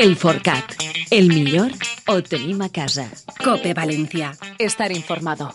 [0.00, 0.78] El Forcat.
[1.10, 1.74] El millor
[2.08, 3.02] ho tenim a casa.
[3.44, 4.30] Cope València.
[4.56, 5.50] Estar informado.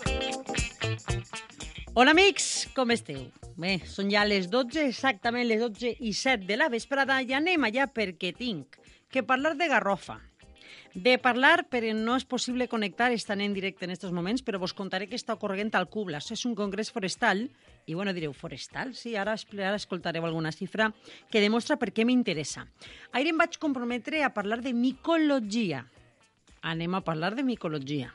[1.96, 3.24] Hola amics, com esteu?
[3.58, 7.66] Bé, són ja les 12, exactament les 12 i 7 de la vesprada i anem
[7.66, 8.78] allà perquè tinc
[9.10, 10.20] que parlar de Garrofa.
[10.94, 14.78] De parlar, però no és possible connectar estant en directe en aquests moments, però vos
[14.78, 16.30] contaré que està ocorrent al Cublas.
[16.30, 17.48] És un congrés forestal,
[17.86, 18.96] i bueno, direu, forestal?
[18.98, 20.90] Sí, ara, ara escoltareu alguna xifra
[21.30, 22.66] que demostra per què m'interessa.
[23.14, 25.86] Ahir em vaig comprometre a parlar de micologia.
[26.66, 28.10] Anem a parlar de micologia.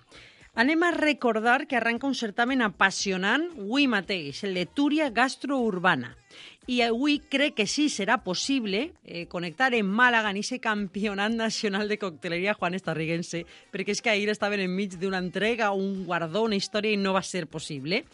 [0.59, 6.17] Anem a recordar que arranca un certamen apassionant avui mateix, el de Túria Gastrourbana.
[6.71, 11.89] I avui crec que sí serà possible eh, connectar en Màlaga en aquest campionat nacional
[11.91, 13.41] de cocteleria Juan Estarriguense,
[13.75, 17.25] perquè és que ahir estaven enmig d'una entrega, un guardó, una història, i no va
[17.27, 18.05] ser possible.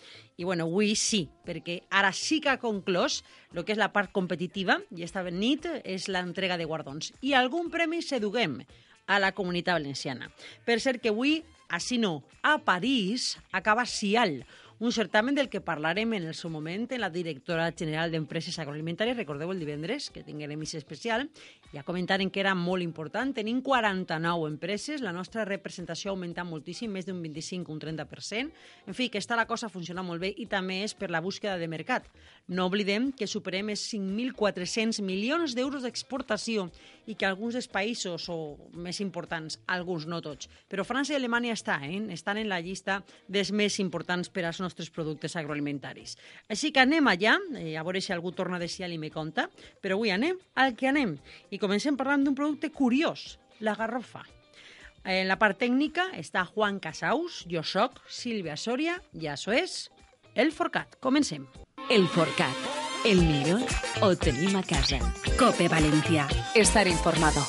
[0.41, 3.21] I bueno, avui sí, perquè ara sí que ha conclòs
[3.53, 7.13] el que és la part competitiva, i esta nit és l'entrega de guardons.
[7.20, 8.63] I algun premi seduguem
[9.05, 10.33] a la comunitat valenciana.
[10.65, 14.47] Per cert que avui, així no, a París acaba Cial,
[14.79, 19.17] un certamen del que parlarem en el seu moment en la directora general d'Empreses Agroalimentàries,
[19.17, 21.31] recordeu el divendres, que tinguem missa especial,
[21.72, 23.34] ja comentaren que era molt important.
[23.36, 28.67] Tenim 49 empreses, la nostra representació ha augmentat moltíssim, més d'un 25, un 30%.
[28.86, 31.56] En fi, que està la cosa funciona molt bé i també és per la búsqueda
[31.58, 32.06] de mercat.
[32.48, 36.69] No oblidem que superem els 5.400 milions d'euros d'exportació
[37.06, 41.55] i que alguns dels països, o més importants, alguns, no tots, però França i Alemanya
[41.55, 42.01] està, eh?
[42.14, 46.17] estan en la llista dels més importants per als nostres productes agroalimentaris.
[46.51, 49.48] Així que anem allà, eh, a veure si algú torna de Cial i me conta,
[49.83, 51.17] però avui anem al que anem.
[51.51, 54.24] I comencem parlant d'un producte curiós, la garrofa.
[55.06, 59.86] En la part tècnica està Juan Casaus, jo soc Sílvia Soria i això és
[60.34, 60.98] El Forcat.
[61.00, 61.46] Comencem.
[61.89, 62.72] El Forcat.
[63.06, 63.62] El millor
[64.02, 64.98] ho tenim a casa.
[65.39, 66.27] Cope València.
[66.58, 67.46] Estar informado.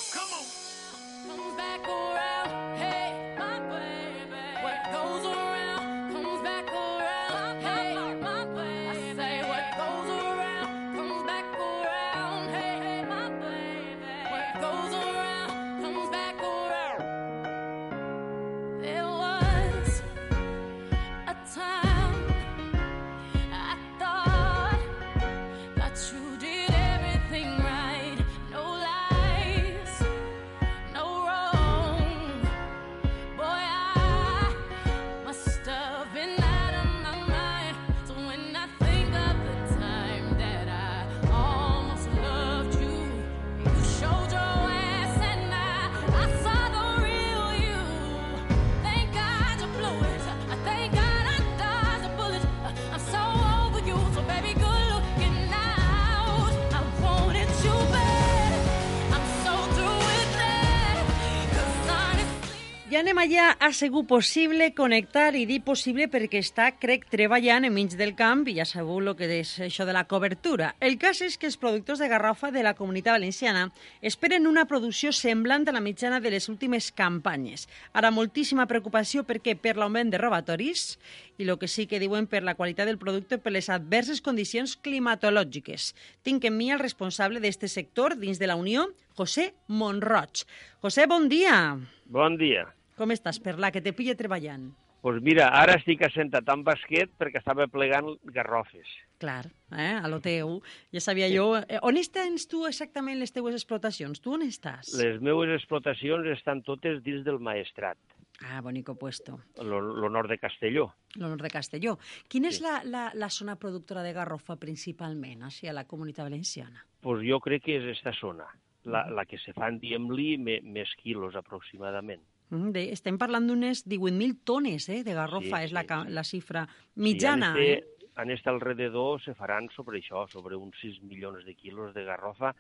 [63.08, 68.12] Anem allà, ha sigut possible connectar i dir possible perquè està, crec, treballant enmig del
[68.20, 70.74] camp i ja sabeu el que és això de la cobertura.
[70.84, 73.70] El cas és que els productors de garrafa de la comunitat valenciana
[74.02, 77.70] esperen una producció semblant a la mitjana de les últimes campanyes.
[77.94, 80.98] Ara, moltíssima preocupació perquè per l'augment de robatoris
[81.40, 84.76] i el que sí que diuen per la qualitat del producte per les adverses condicions
[84.76, 85.94] climatològiques.
[86.28, 90.44] Tinc en mi el responsable d'aquest sector dins de la Unió, José Monroig.
[90.84, 91.78] José, bon dia.
[92.12, 92.68] Bon dia.
[92.98, 94.72] Com estàs, Perla, que te pille treballant?
[94.98, 98.90] Doncs pues mira, ara estic assentat en basquet perquè estava plegant garrofes.
[99.22, 99.94] Clar, eh?
[99.96, 100.58] a lo teu.
[100.92, 101.46] Ja sabia jo...
[101.62, 104.20] Eh, on estàs tu exactament les teues explotacions?
[104.20, 104.90] Tu on estàs?
[105.00, 108.02] Les meues explotacions estan totes dins del Maestrat,
[108.42, 109.40] Ah, bonico puesto.
[109.64, 110.94] nord de Castelló.
[111.16, 111.98] L'honor de Castelló.
[112.28, 116.86] Quina és la, la, la zona productora de garrofa principalment, així, a la comunitat valenciana?
[117.02, 118.46] Pues jo crec que és esta zona,
[118.86, 122.22] la, la que se fan, diem-li, més quilos aproximadament.
[122.50, 126.14] De, estem parlant d'unes 18.000 tones eh, de garrofa, Sí, és la, sí, sí.
[126.16, 127.54] la xifra mitjana.
[127.60, 127.70] I
[128.18, 128.34] en eh?
[128.34, 132.56] este alrededor se faran sobre això, sobre uns 6 milions de quilos de garrofa.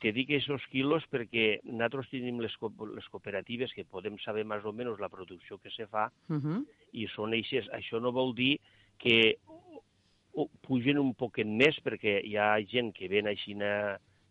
[0.00, 4.64] Te dic aquests quilos perquè nosaltres tenim les, co les cooperatives que podem saber més
[4.64, 6.64] o menys la producció que se fa Uh -huh.
[6.92, 7.66] i són eixes.
[7.72, 8.60] Això no vol dir
[8.96, 9.36] que
[10.62, 13.54] pugen un poquet més perquè hi ha gent que ven així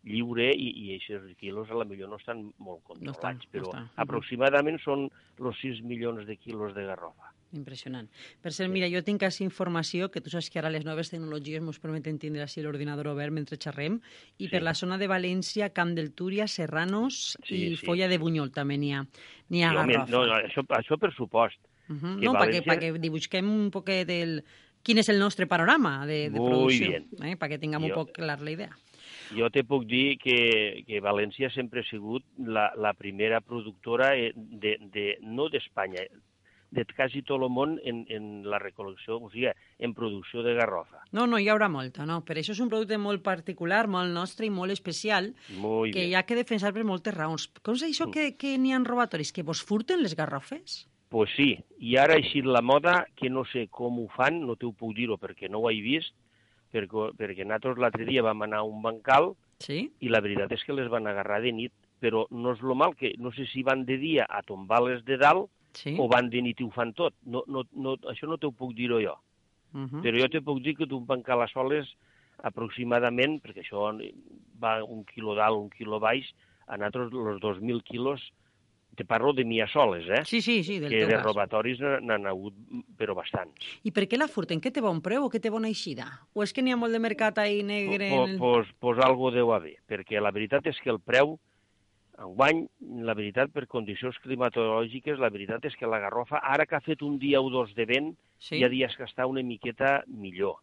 [0.04, 3.68] lliure i, i aquests quilos a la millor no estan molt No controlats, no però
[3.68, 3.82] estan.
[3.84, 3.90] Mhm.
[3.96, 7.32] aproximadament són els 6 milions de quilos de garrofa.
[7.52, 8.08] Impressionant.
[8.40, 11.58] Per cert, mira, jo tinc així informació que tu saps que ara les noves tecnologies
[11.60, 14.00] ens permeten tindre així l'ordinador obert mentre xerrem
[14.38, 14.64] i per Sí.
[14.64, 17.84] la zona de València, Camp del Túria, Serranos Sí, i sí.
[17.84, 19.02] Folla de Bunyol també n'hi ha,
[19.48, 20.10] n'hi ha Sí, home, garrofa.
[20.12, 21.58] no, no, això, això per supost.
[21.88, 22.20] Uh -huh.
[22.20, 24.44] que No, perquè, València- perquè dibuixem un poquet el...
[24.82, 27.06] quin és el nostre panorama de, de Muy producció, bien.
[27.22, 27.36] eh?
[27.36, 28.70] perquè tinguem un Jo- poc clar la idea.
[29.36, 34.32] Jo te puc dir que, que València sempre ha sigut la, la primera productora eh,
[34.34, 36.02] de, de, no d'Espanya,
[36.70, 39.48] de quasi tot el món en, en la recol·lecció, o sigui,
[39.82, 41.00] en producció de garrofa.
[41.10, 42.20] No, no, hi haurà molta, no?
[42.26, 46.14] Per això és un producte molt particular, molt nostre i molt especial, Molt que hi
[46.14, 47.48] ha que defensar per moltes raons.
[47.62, 48.14] Com és això Mm.
[48.14, 49.32] que, que n'hi ha robatoris?
[49.34, 50.86] Que vos furten les garrofes?
[51.10, 54.54] Pues sí, i ara ha eixit la moda, que no sé com ho fan, no
[54.54, 56.14] t'ho puc dir-ho perquè no ho he vist,
[56.72, 59.90] perquè, perquè nosaltres l'altre dia vam anar a un bancal Sí?
[60.00, 62.94] i la veritat és que les van agarrar de nit, però no és lo mal
[62.96, 65.96] que no sé si van de dia a tombar-les de dalt Sí?
[66.00, 67.14] o van de nit i ho fan tot.
[67.22, 69.18] No, no, no, això no t'ho puc dir-ho jo.
[69.72, 70.00] Uh -huh.
[70.02, 71.86] Però jo te puc dir que d'un bancal a soles
[72.42, 73.92] aproximadament, perquè això
[74.60, 76.26] va un quilo dalt, un quilo baix,
[76.66, 78.32] a nosaltres els 2.000 quilos,
[79.00, 80.24] te parlo de mi a soles, eh?
[80.26, 81.24] Sí, sí, sí, del que teu de cas.
[81.24, 82.52] robatoris n'ha- n'han hagut,
[82.98, 83.56] però bastants.
[83.82, 84.60] I per què la furten?
[84.60, 86.04] Què té bon preu o què té bona eixida?
[86.34, 88.10] O és que n'hi ha molt de mercat ahí negre?
[88.12, 91.38] El- Pues, pues algo deu haver, perquè la veritat és que el preu,
[92.20, 92.66] enguany,
[93.08, 97.00] la veritat, per condicions climatològiques, la veritat és que la garrofa, ara que ha fet
[97.02, 98.56] un dia o dos de vent, Sí?
[98.56, 100.56] hi ha dies que està una miqueta millor,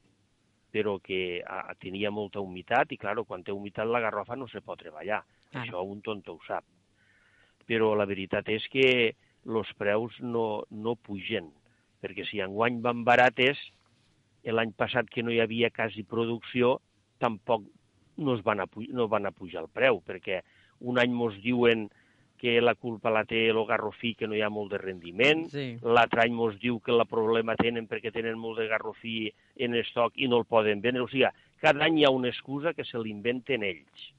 [0.71, 4.61] però que ah, tenia molta humitat i, clar, quan té humitat la garrofa no se
[4.61, 5.23] pot treballar.
[5.49, 5.65] Claro.
[5.65, 6.63] Això un tonto ho sap.
[7.67, 9.13] Però la veritat és que
[9.47, 11.51] els preus no, no pugen,
[12.03, 13.59] perquè si enguany van barates,
[14.47, 16.77] l'any passat que no hi havia quasi producció,
[17.19, 17.65] tampoc
[18.17, 20.41] no, es van, a, no van a pujar el preu, perquè
[20.87, 21.87] un any mos diuen
[22.37, 25.79] que la culpa la té el garrofí, que no hi ha molt de rendiment, Sí.
[25.81, 30.13] l'altre any mos diu que el problema tenen perquè tenen molt de garrofí en estoc
[30.15, 31.01] i no el poden vendre.
[31.01, 31.25] O sigui,
[31.57, 34.13] cada any hi ha una excusa que se l'inventen ells.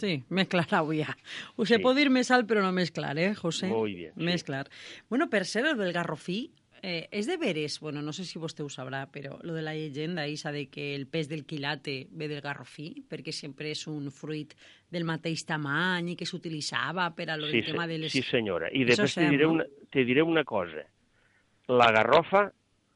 [0.00, 1.16] Sí, més clar avui ja.
[1.56, 1.82] Ho se Sí.
[1.82, 3.68] pot dir més alt, però no més clar, eh, José?
[3.68, 4.22] Muy bien, sí.
[4.24, 4.66] Més clar.
[5.08, 6.50] Bueno, per ser el del garrofí,
[6.82, 9.74] eh, és de veres, bueno, no sé si vostè ho sabrà, però lo de la
[9.74, 14.10] llegenda esa de que el pes del quilate ve del garrofí, perquè sempre és un
[14.10, 14.54] fruit
[14.90, 18.12] del mateix tamany i que s'utilitzava per a lo del Sí, tema se- de les...
[18.12, 18.70] sí, senyora.
[18.72, 20.86] I després te diré, una, te diré una cosa.
[21.68, 22.50] La garrofa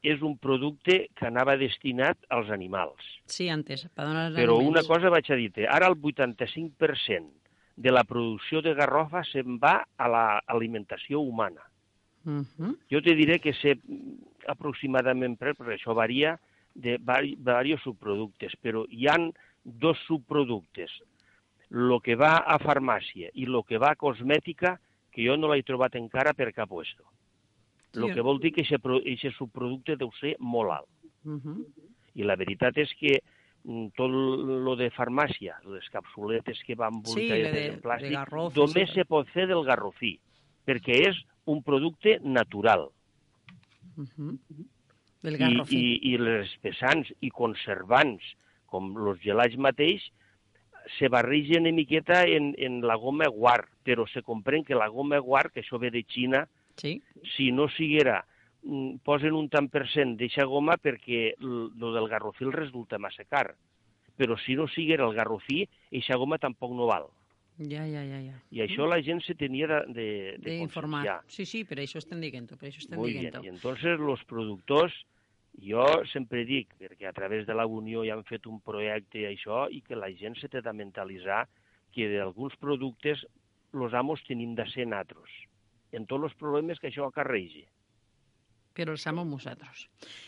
[0.05, 3.01] és un producte que anava destinat als animals.
[3.25, 4.87] Sí, antes, per donar als Però una aliments.
[4.87, 7.31] cosa vaig a dir-te, ara el 85%
[7.75, 11.61] de la producció de garrofa se'n va a l'alimentació humana.
[12.23, 12.75] Mhm.
[12.89, 16.39] Jo te diré que sé mm, aproximadament, per- perquè això varia
[16.73, 19.31] de vari, varios subproductes, però hi han
[19.63, 20.91] dos subproductes.
[21.69, 24.79] Lo que va a farmàcia i lo que va a cosmètica,
[25.11, 27.03] que jo no l'he trobat encara per cap puesto.
[27.95, 28.13] Lo Sí.
[28.13, 30.89] que vol dir que aquest subproducte deu ser molt alt.
[31.23, 31.63] Mhm.
[32.15, 33.21] I la veritat és que
[33.63, 38.15] mm, tot lo de farmàcia, les capsuletes que van Sí, le de- en plàstic, de
[38.15, 38.95] garrofes i només tal.
[38.95, 40.19] se pot fer del garrofí,
[40.67, 41.15] perquè és
[41.45, 42.89] un producte natural.
[43.95, 44.37] Mhm.
[45.23, 45.75] Del I, garrofí.
[45.75, 48.21] i, i les espessants i conservants,
[48.69, 50.03] com els gelats mateix,
[50.99, 55.17] se barregen una miqueta en, en la goma guar, però se comprèn que la goma
[55.17, 57.01] guar, que això ve de Xina, Sí?
[57.35, 58.25] si no siguera,
[58.63, 63.23] mm, posen un tant per cent d'eixa goma perquè lo del garrofí el resulta massa
[63.23, 63.55] car.
[64.15, 67.09] Però si no siguera el garrofí, eixa goma tampoc no val.
[67.57, 68.35] Ja, ja, ja, ja.
[68.51, 70.07] I això la gent se tenia de, de,
[70.39, 71.03] de D'informar.
[71.05, 71.23] conscienciar.
[71.31, 73.43] Sí, sí, per això estem dient-ho, per això estem Muy dient-ho.
[73.43, 74.93] Y entonces los productors,
[75.63, 79.25] jo sempre dic, perquè a través de la Unió ja han fet un projecte i
[79.29, 81.45] això, i que la gent se té de mentalitzar
[81.95, 83.25] que d'alguns productes
[83.71, 85.29] los amos tenim de ser natros,
[85.91, 87.65] en tots els problemes que això acarregi.
[88.75, 89.85] Però els amo nosaltres.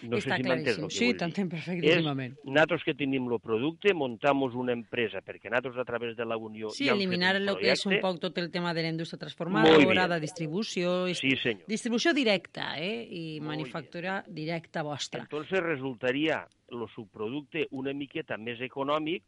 [0.07, 0.85] No Està sé si claríssim.
[0.89, 2.37] Sí, t'entenc És perfectíssimament.
[2.45, 6.69] nosaltres que tenim el producte, muntamos una empresa, perquè nosaltres a través de la Unió
[6.69, 9.77] Sí, eliminar el que és un poc tot el tema de la indústria Muy transformadora,
[10.07, 10.09] bien.
[10.11, 11.67] de distribució, és- Sí, senyor.
[11.67, 13.05] distribució directa eh?
[13.11, 15.23] i Muy manufactura directa vostra.
[15.23, 19.23] Entonces resultaria el subproducte una miqueta més econòmic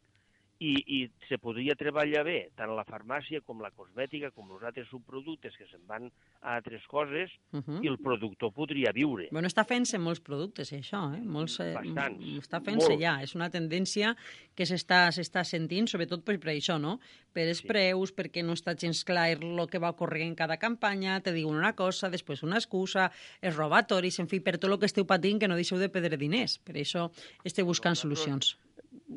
[0.59, 4.89] i, i se podria treballar bé tant la farmàcia com la cosmètica com els altres
[4.91, 6.09] subproductes que se'n van
[6.41, 7.83] a altres coses Uh -huh.
[7.83, 9.29] i el productor podria viure.
[9.31, 11.21] Bueno, està fent-se molts productes, això, eh?
[11.21, 12.23] Molts, eh, Bastants.
[12.43, 13.21] Està fent-se ja.
[13.23, 14.15] És una tendència
[14.55, 16.99] que s'està sentint, sobretot per, per això, no?
[17.33, 17.67] Per els Sí.
[17.67, 21.55] preus, perquè no està gens clar el que va ocórrer en cada campanya, te diuen
[21.55, 23.11] una cosa, després una excusa,
[23.41, 26.17] els robatoris, en fi, per tot el que esteu patint, que no deixeu de perdre
[26.17, 26.59] diners.
[26.59, 27.09] Per això
[27.45, 28.57] esteu buscant Nosaltres- solucions.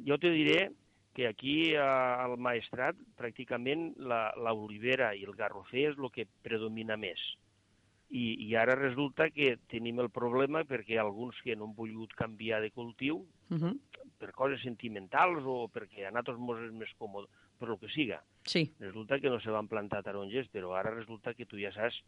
[0.06, 0.70] Jo te diré
[1.14, 6.96] que aquí a- al Maestrat pràcticament la- l'olivera i el garrofer és el que predomina
[6.96, 7.20] més.
[8.12, 12.60] I, I ara resulta que tenim el problema perquè alguns que no han volgut canviar
[12.60, 13.78] de cultiu Uh -huh.
[14.18, 17.28] per coses sentimentals o perquè a nosaltres mos és més còmode,
[17.58, 18.22] per lo que siga.
[18.44, 22.02] Sí, Resulta que no se van plantar taronges, però ara resulta que tu ja saps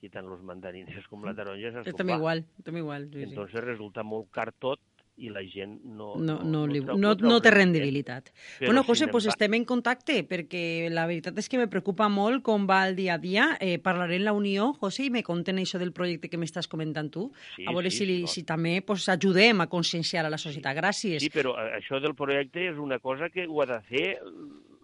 [0.00, 2.16] que tant els mandarines com la taronja saps estem com va.
[2.18, 3.04] igual, estem igual.
[3.10, 3.22] Sí, sí.
[3.22, 4.78] Entonces resulta molt car tot
[5.16, 6.14] i la gent no...
[6.18, 8.32] No, no, li, treu- no, treu no té rendibilitat.
[8.58, 12.08] Però, bueno, José, pues embargo- estem en contacte, perquè la veritat és que me preocupa
[12.10, 13.44] molt com va el dia a dia.
[13.60, 17.12] Eh, parlaré en la Unió, José, i me conten això del projecte que m'estàs comentant
[17.14, 17.28] tu.
[17.54, 18.26] Sí, a veure sí, si, li, no.
[18.26, 20.74] si també pues, ajudem a conscienciar a la societat.
[20.76, 21.22] Gràcies.
[21.22, 24.18] Sí, però eh, això del projecte és una cosa que ho ha de fer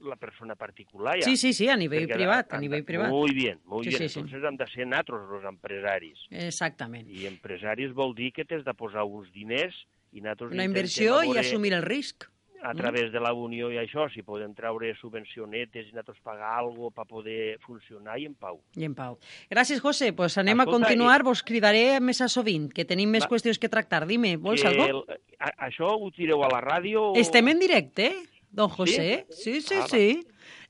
[0.01, 1.19] la persona particular.
[1.19, 1.27] Ja.
[1.27, 3.11] Sí, sí, sí, a nivell Perquè privat, ha- a nivell privat.
[3.35, 3.99] Bien, muy Sí, bien.
[3.99, 4.21] sí, sí.
[4.21, 6.19] Entonces hem de ser nosaltres els empresaris.
[6.31, 7.11] Exactament.
[7.11, 9.75] I empresaris vol dir que t'has de posar uns diners
[10.13, 12.25] i Una inversió a i assumir el risc.
[12.63, 16.91] a través de la Unió i això, si podem treure subvencionetes i nosaltres pagar alguna
[16.93, 18.61] per poder funcionar i en pau.
[18.77, 19.19] I en pau.
[19.49, 20.13] Gràcies, José.
[20.13, 21.21] Pues anem a Escolta, continuar.
[21.21, 23.29] i- Vos cridaré més a sovint, que tenim més Va.
[23.31, 24.07] qüestions que tractar.
[24.07, 24.85] Dime, vols Que algo?
[25.09, 27.13] el- a, això ho tireu a la ràdio?
[27.13, 28.13] o- Estem en directe,
[28.51, 29.25] don José.
[29.31, 29.87] Sí, sí, Ah, va.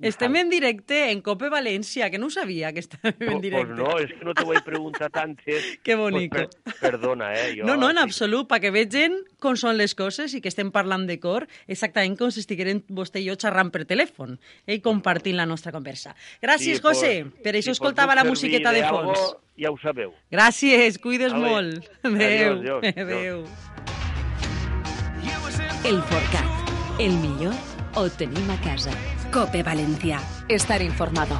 [0.00, 3.74] Estem en directe en Cope València, que no ho sabia que estàvem en Pues, directe.
[3.74, 5.64] no, és que no te ho he preguntat antes.
[5.84, 6.36] Que bonico.
[6.38, 7.56] Pues per, perdona, eh?
[7.58, 8.02] Jo, No, no, en sí.
[8.02, 12.30] absolut, perquè vegin com són les coses i que estem parlant de cor, exactament com
[12.32, 16.14] si estiguérem vostè i jo xerrant per telèfon eh, i compartint la nostra conversa.
[16.40, 17.12] Gràcies, Sí, José.
[17.28, 19.36] pues, per això si escoltava la musiqueta de fons.
[19.60, 20.14] Ja ho sabeu.
[20.32, 21.44] Gràcies, cuides Ale.
[21.48, 21.90] molt.
[22.02, 22.80] Adéu.
[22.96, 23.44] Adéu.
[25.84, 27.00] El Forcat.
[27.00, 27.54] El millor
[27.96, 28.92] ho tenim a casa.
[29.32, 30.20] Cope Valencia.
[30.48, 31.38] Estar informado.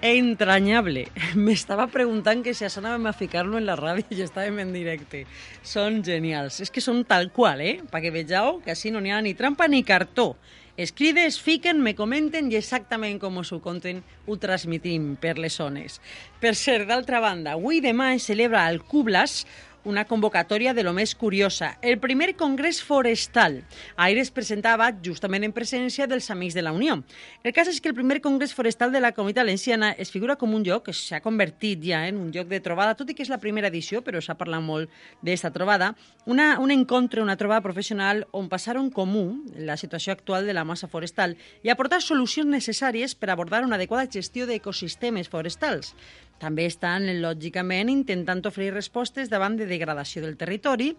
[0.00, 1.08] Entranyable.
[1.34, 5.24] M'estava preguntant que si anàvem a ficar-lo en la ràdio i estàvem en directe.
[5.66, 6.60] Són genials.
[6.62, 7.80] És que són tal qual, eh?
[7.90, 10.36] Perquè vegeu que així no n'hi ni trampa ni cartó.
[10.76, 15.36] Es criden, es fiquen, me comenten i exactament com us ho conten ho transmitim per
[15.38, 16.00] les zones.
[16.42, 19.44] Per cert, d'altra banda, avui demà es celebra al Cublas
[19.84, 23.62] una convocatòria de lo més curiosa, el primer congrés forestal.
[23.96, 27.02] Ahir es presentava justament en presència dels Amics de la Unió.
[27.44, 30.54] El cas és que el primer congrés forestal de la Comunitat Valenciana es figura com
[30.56, 33.32] un lloc que s'ha convertit ja en un lloc de trobada, tot i que és
[33.32, 34.90] la primera edició, però s'ha parlat molt
[35.22, 35.92] d'esta trobada,
[36.26, 40.64] una, un encontre, una trobada professional on passar en comú la situació actual de la
[40.64, 45.94] massa forestal i aportar solucions necessàries per abordar una adequada gestió d'ecosistemes forestals.
[46.42, 50.90] També estan, lògicament, intentant oferir respostes davant de degradació del territori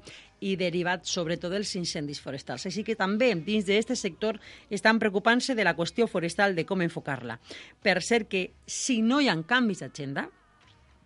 [0.48, 2.66] i derivat sobretot dels incendis forestals.
[2.66, 4.40] Així que també dins d'aquest sector
[4.74, 7.38] estan preocupant-se de la qüestió forestal, de com enfocar-la.
[7.84, 10.30] Per cert que si no hi ha canvis d'agenda,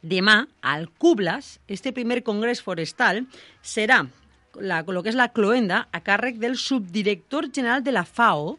[0.01, 3.25] demà al Cublas, este primer congrés forestal,
[3.61, 4.05] serà
[4.55, 8.57] la, el que és la cloenda a càrrec del subdirector general de la FAO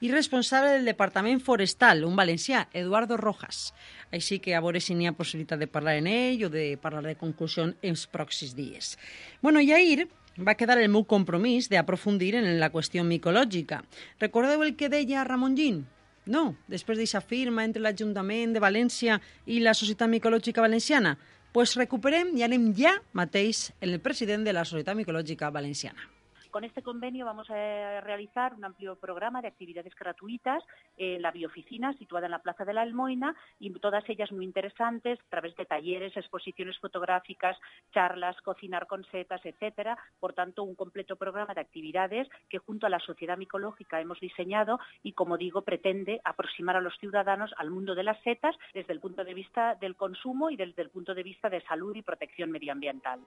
[0.00, 3.74] i responsable del Departament Forestal, un valencià, Eduardo Rojas.
[4.10, 7.04] Així que a veure si n'hi ha possibilitat de parlar en ell o de parlar
[7.04, 8.96] de conclusió en els pròxims dies.
[9.42, 10.08] Bueno, i ahir
[10.40, 13.82] va quedar el meu compromís d'aprofundir en la qüestió micològica.
[14.20, 15.82] Recordeu el que deia Ramon Gin?
[16.30, 21.16] No, després d'aquesta firma entre l'Ajuntament de València i la Societat Micològica Valenciana.
[21.52, 26.09] Pues recuperem i anem ja mateix en el president de la Societat Micològica Valenciana.
[26.50, 30.64] Con este convenio vamos a realizar un amplio programa de actividades gratuitas
[30.96, 35.20] en la bioficina situada en la Plaza de la Almoina y todas ellas muy interesantes
[35.20, 37.56] a través de talleres, exposiciones fotográficas,
[37.92, 39.96] charlas, cocinar con setas, etcétera.
[40.18, 44.80] Por tanto, un completo programa de actividades que junto a la sociedad micológica hemos diseñado
[45.04, 49.00] y, como digo, pretende aproximar a los ciudadanos al mundo de las setas desde el
[49.00, 52.50] punto de vista del consumo y desde el punto de vista de salud y protección
[52.50, 53.20] medioambiental.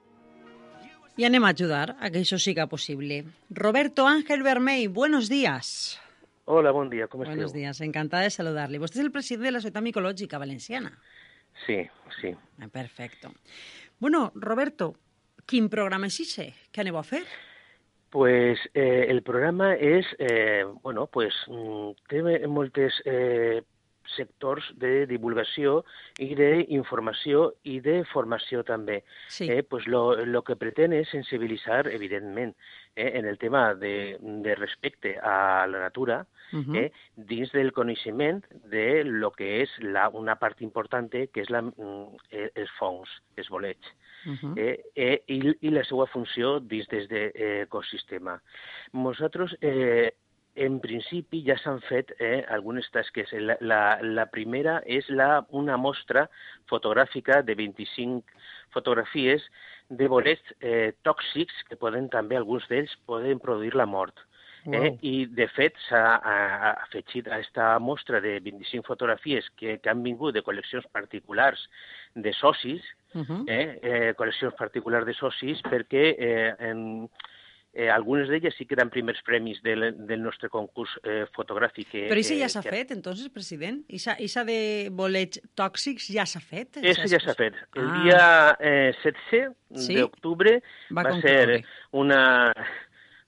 [1.16, 3.24] Y anem a ayudar a que eso siga posible.
[3.50, 6.00] Roberto Ángel Bermey, buenos días.
[6.46, 7.60] Hola, bon dia, com Buenos esteu?
[7.60, 8.78] días, encantada de saludarle.
[8.82, 10.90] Vostè és el president de la Societat Micològica Valenciana.
[11.64, 11.78] Sí,
[12.20, 12.34] sí.
[12.58, 13.32] Ah, Perfecto.
[13.98, 14.96] Bueno, Roberto,
[15.46, 16.50] quin programa és ese?
[16.74, 17.22] Què aneu a fer?
[18.10, 23.62] Pues eh, el programa és, eh, bueno, pues mm, té moltes eh,
[24.16, 25.84] sectors de divulgació
[26.18, 29.02] i d'informació i de formació també.
[29.28, 29.48] Sí.
[29.50, 32.54] Eh, pues lo, lo que pretén és sensibilitzar, evidentment,
[32.96, 36.76] eh, en el tema de, de respecte a la natura, Mhm.
[36.76, 41.62] eh, dins del coneixement de lo que és la, una part important que és la,
[41.62, 43.88] mm, eh, els fongs, els bolets,
[44.26, 44.52] Mhm.
[44.56, 48.40] eh, eh, i, i la seva funció dins des de eh, ecosistema.
[48.92, 50.12] Nosaltres, eh,
[50.56, 53.32] en principi, ja s'han fet eh, algunes tasques.
[53.32, 56.28] La, la, la primera és la, una mostra
[56.70, 58.22] fotogràfica de 25
[58.74, 59.42] fotografies
[59.88, 64.16] de bolets eh, tòxics que poden també, alguns d'ells, poden produir la mort.
[64.64, 64.94] Eh, Uau.
[65.04, 69.90] I, de fet, s'ha ha- ha afegit a aquesta mostra de 25 fotografies que, que
[69.92, 71.60] han vingut de col·leccions particulars
[72.14, 72.80] de socis,
[73.14, 73.44] Mhm.
[73.46, 77.08] eh, eh, col·leccions particulars de socis, perquè eh, en, eh,
[77.90, 81.88] algunes d'elles sí que eren primers premis del, del nostre concurs eh, fotogràfic.
[81.90, 83.82] Que, Però això ja que- s'ha que- fet, entonces, president?
[83.88, 86.76] Ixa, ixa de bolets tòxics ja s'ha fet?
[86.82, 87.54] Eso ja s'ha fet.
[87.74, 88.02] El Ah.
[88.04, 89.96] dia eh, 16 Sí?
[89.96, 90.62] d'octubre
[90.94, 91.58] Va va, concloure.
[91.58, 92.52] ser una,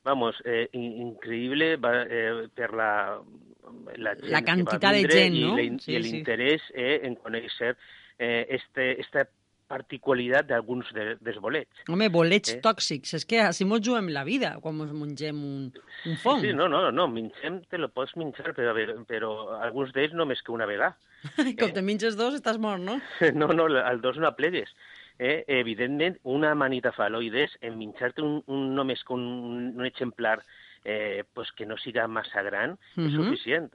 [0.04, 3.18] vamos, eh, in- increïble va, eh, per la,
[3.96, 5.56] la, gent La que va quantitat de gent, i no?
[5.56, 6.12] la- Sí, I sí.
[6.12, 7.76] l'interès eh, en conèixer
[8.18, 9.26] eh, este, esta
[9.68, 11.82] particularitat d'alguns de, dels bolets.
[11.90, 12.60] Home, bolets Eh?
[12.64, 15.72] tòxics, és que així mos juguem la vida quan mos mengem un,
[16.06, 16.40] un fong.
[16.44, 18.74] Sí, no, no, no, mengem, te lo pots menjar, però,
[19.08, 20.96] però alguns d'ells només que una vegada.
[21.58, 23.00] Com te menges dos, estàs mort, no?
[23.34, 24.70] No, no, el dos no aplegues.
[25.18, 30.42] Eh, evidentment, una manita faloides, en menjar-te un, un, només que un, un exemplar
[30.84, 33.16] eh, pues que no siga massa gran, és Mhm.
[33.16, 33.72] suficient.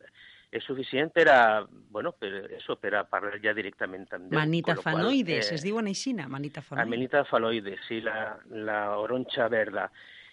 [0.51, 1.65] És suficient per a,
[1.96, 4.38] bueno, per, eso, per a parlar ja directament amb Déu.
[4.39, 6.88] Manitafanoides, Con lo es diuen aixina, manitafanoides.
[6.88, 9.88] Amelita faloides, sí, la, la oronxa verda.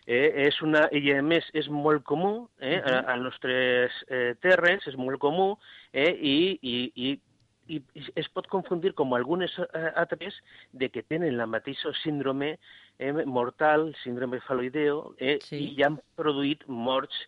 [0.09, 4.87] Eh, és una, I a més és molt comú eh, a, a nostres eh, terres,
[4.89, 5.53] és molt comú
[5.93, 7.11] eh, i, i, i,
[7.77, 7.83] i
[8.17, 10.41] es pot confundir com algunes eh, altres
[10.73, 12.55] de que tenen la mateixa síndrome
[12.99, 15.61] eh, mortal, síndrome faloideo, eh, Sí.
[15.61, 17.21] i ja han produït morts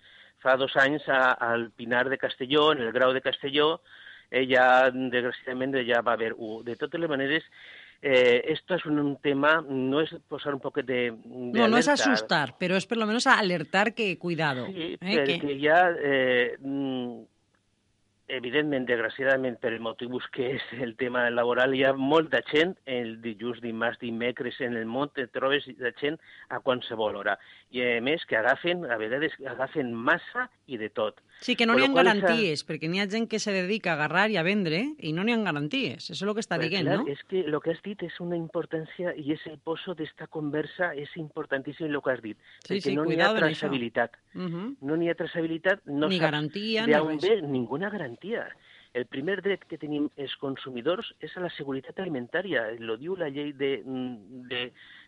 [0.42, 3.82] fa dos anys a, al Pinar de Castelló, en el Grau de Castelló,
[4.30, 6.64] eh, ja, desgraciadament, ja va haver un.
[6.64, 7.44] De totes les maneres,
[8.02, 11.76] eh, esto es un, un tema, no es posar un poquet de, de No, no
[11.78, 12.12] és alerta.
[12.12, 14.66] asustar, però és per lo menos alertar que cuidado.
[14.72, 17.20] Sí, eh, ja, eh, mm,
[18.36, 23.16] evidentment, desgraciadament, per el motiu que és el tema laboral, hi ha molta gent, el
[23.22, 27.38] dilluns, dimarts, dimecres, en el món, te trobes la gent a qualsevol hora.
[27.70, 31.20] I, a més, que agafen, a vegades, agafen massa i de tot.
[31.40, 34.28] Sí, que no n'hi ha garanties, perquè n'hi ha gent que se dedica a agarrar
[34.30, 36.10] i a vendre i no n'hi ha garanties.
[36.10, 37.06] Això és el que està dient, clar, no?
[37.08, 40.92] És que el que has dit és una importància i és el poso d'esta conversa
[40.94, 44.18] és importantíssim el que has dit, Sí, perquè sí, no n'hi ha traçabilitat.
[44.34, 44.76] Mhm.
[44.84, 48.19] No n'hi ha traçabilitat, no Ni saps garantia, ni ve ninguna garantia.
[48.92, 53.28] El primer dret que tenim els consumidors és a la seguretat alimentària, lo diu la
[53.30, 53.76] llei de,
[54.50, 54.62] de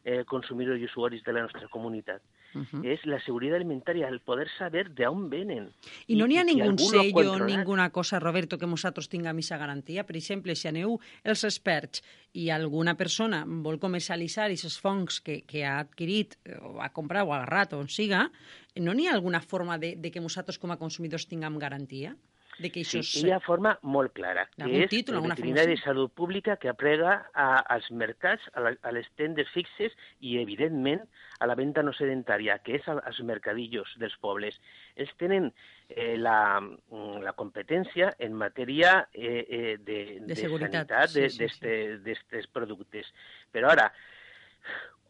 [0.05, 2.22] eh, consumidors i usuaris de la nostra comunitat.
[2.55, 2.85] Mhm.
[2.85, 5.70] És la seguretat alimentària, el poder saber d'on venen.
[6.07, 9.59] I no n'hi ha si lo ha sello, ninguna cosa, Roberto, que nosaltres tinguem aquesta
[9.59, 10.07] garantia.
[10.07, 15.64] Per exemple, si aneu els experts i alguna persona vol comercialitzar aquests fongs que, que
[15.64, 18.29] ha adquirit eh, o ha comprat o ha agarrat o on siga,
[18.79, 22.14] no n'hi ha alguna forma de, de que nosaltres com a consumidors tinguem garantia?
[22.59, 25.73] De que Sí, això hi ha forma molt clara, que és títol, el alguna veterinari
[25.77, 30.37] de salut pública que aplega a, als mercats, a, la, a les tendes fixes i,
[30.38, 31.01] evidentment,
[31.41, 34.61] a la venda no sedentària, que és als mercadillos dels pobles.
[34.97, 35.49] Ells tenen
[35.88, 41.31] eh, la, mm, la competència en matèria eh, eh, de, De seguretat, sanitat sí, de-
[41.31, 43.09] sí, d'este- d'estes productes.
[43.51, 43.88] Però ara,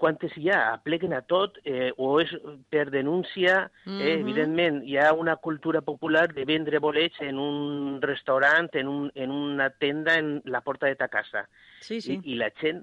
[0.02, 0.72] quantes hi ha?
[0.74, 2.32] Apleguen a tot eh, o és
[2.72, 3.68] per denúncia?
[3.86, 4.20] eh, Mhm.
[4.22, 9.30] evidentment, hi ha una cultura popular de vendre bolets en un restaurant, en, un, en
[9.30, 11.48] una tenda, en la porta de ta casa.
[11.80, 12.18] Sí, sí.
[12.24, 12.82] I, I la gent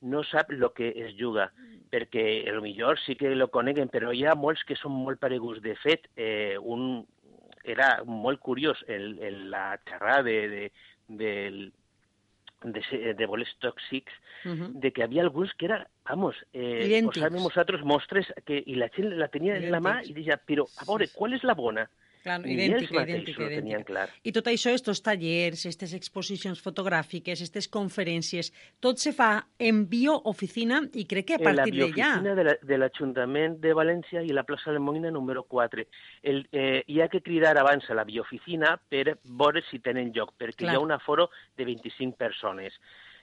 [0.00, 1.50] no sap el que es juga,
[1.90, 5.60] perquè el millor sí que lo coneguen, però hi ha molts que són molt pareguts.
[5.64, 7.04] De fet, eh, un,
[7.64, 10.72] era molt curiós el, el, la xerrada de, de,
[11.08, 11.72] del,
[12.64, 14.12] de, se- de bolets tòxics,
[14.44, 14.80] Mhm.
[14.80, 17.20] de que havia alguns que era, vamos, eh, Idèntics.
[17.22, 20.64] posàvem nosaltres mostres que, i la gent la tenia en la mà i deia, però
[20.80, 21.88] a veure, qual és la bona?
[22.24, 23.84] Clar, Ni idèntica, ells mateixos idèntica, ho tenien idèntica.
[23.92, 24.08] clar.
[24.24, 28.48] I tot això, estos tallers, aquestes exposicions fotogràfiques, aquestes conferències,
[28.80, 31.92] tot se fa en biooficina i crec que a En la partir d'allà...
[31.94, 35.84] bioficina de la- de l'Ajuntament de València i la plaça de Moïna número 4.
[36.22, 40.32] El, eh, hi ha que cridar abans a la bioficina per veure si tenen lloc,
[40.38, 40.72] perquè Clar.
[40.72, 42.72] hi ha un aforo de 25 persones.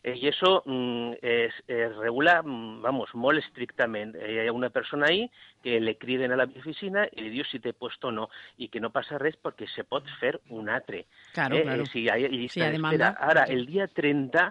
[0.04, 4.16] Eh, I això mm, es, es regula, mm, vamos, molt estrictament.
[4.18, 5.28] Eh, hi ha una persona ahí
[5.62, 8.72] que le criden a la oficina i li diu si té puesto o no, i
[8.74, 11.06] que no passa res perquè se pot fer un altre.
[11.36, 11.86] Claro, eh, claro.
[11.86, 13.14] Eh, si hi ha llista Sí, hi ha demanda.
[13.20, 14.48] Ara, el dia 30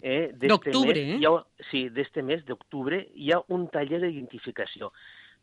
[0.00, 1.20] eh, D'octubre, eh?
[1.28, 1.36] ha,
[1.70, 4.92] sí, d'este mes d'octubre hi ha un taller d'identificació.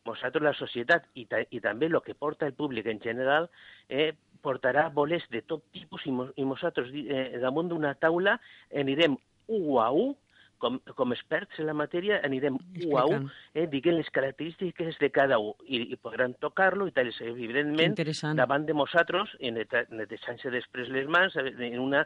[0.03, 3.47] Nosaltres, la societat, i, ta, i també el que porta el públic en general,
[3.87, 4.11] eh,
[4.43, 8.35] portarà bolets de tot tipus i, mo, i nosaltres eh, damunt d'una taula
[8.81, 9.15] anirem
[9.47, 10.11] u a u,
[10.63, 13.29] com, com experts en la matèria, anirem u a u, Explicant.
[13.53, 17.97] eh, dient les característiques de cada un, i, i podran tocar-lo i tal, evidentment,
[18.39, 22.05] davant de nosaltres, netejant-se després les mans, en una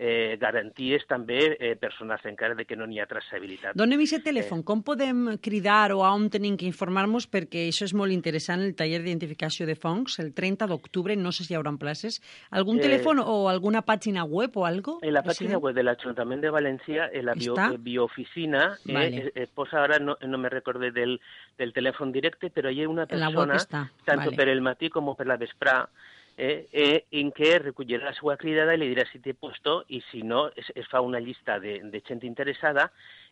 [0.00, 3.76] eh, garanties també eh, personals, encara de que no n'hi ha traçabilitat.
[3.76, 4.62] Donem aquest telèfon.
[4.64, 7.28] Com podem cridar o a on tenim que informar-nos?
[7.28, 11.44] Perquè això és molt interessant, el taller d'identificació de fongs, el 30 d'octubre, no sé
[11.44, 12.20] si hi haurà places.
[12.50, 14.98] Algun Eh, telèfon o alguna pàgina web o algo?
[15.02, 17.74] En la pàgina web de l'Ajuntament de València, en la bio, Està?
[17.74, 19.16] eh, biooficina, eh, Vale.
[19.16, 21.20] eh, eh, posa ara, no, no me recordé del,
[21.58, 23.58] del telèfon directe, però hi ha una persona,
[24.04, 24.36] tanto vale.
[24.36, 25.88] per el matí com per la vesprà,
[26.36, 30.02] eh, eh, en què recollirà la seva cridada i li dirà si té puesto i
[30.10, 32.90] si no, es, es fa una llista de, de gent interessada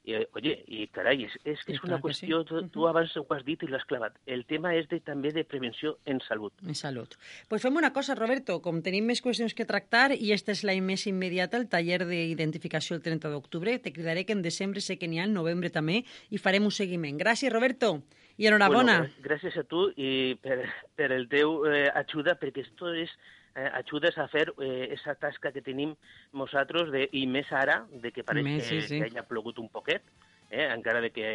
[0.09, 2.27] i, eh, oye, i carai, és, és Sí, és una que sí.
[2.27, 5.33] qüestió, tu, tu abans ho has dit i l'has clavat, el tema és de, també
[5.35, 6.55] de prevenció en salut.
[6.65, 7.17] En salut.
[7.49, 10.81] Pues fem una cosa, Roberto, com tenim més qüestions que tractar i este és l'any
[10.85, 15.09] més immediata, el taller d'identificació el 30 d'octubre, te cridaré que en desembre sé que
[15.09, 17.19] n'hi ha, en novembre també, i farem un seguiment.
[17.21, 17.99] Gràcies, Roberto,
[18.38, 19.01] i enhorabona.
[19.03, 20.61] Bueno, gràcies a tu i per,
[20.96, 23.11] per el teu eh, ajuda, perquè esto és
[23.59, 25.96] eh, ajudes a fer eh, esa tasca que tenim
[26.33, 29.01] nosaltres, de, i més ara, de que pareix Més, que, sí, sí.
[29.03, 30.03] que haya plogut un poquet,
[30.51, 31.27] eh, encara de que...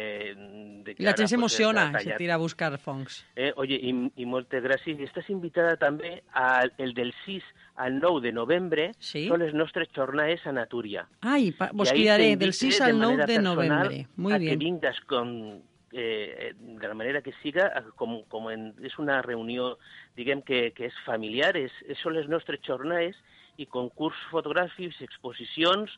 [0.84, 3.20] De que I la gent s'emociona se tira a buscar fongs.
[3.36, 4.98] Eh, oye, i, i moltes gràcies.
[4.98, 7.44] I estàs invitada també al el del 6
[7.84, 9.26] al 9 de novembre, Sí.
[9.28, 11.04] són les nostres jornades a Natúria.
[11.20, 14.06] Ai, pa, vos cridaré del 6 de al 9 manera de personal novembre.
[14.16, 14.50] Muy a bien.
[14.58, 15.62] que vingues con,
[15.94, 19.76] eh, de la manera que siga, a- com, com en, és una reunió,
[20.18, 23.16] diguem que, que és familiar, és, són les nostres jornades
[23.56, 25.92] i concurs fotogràfics, exposicions,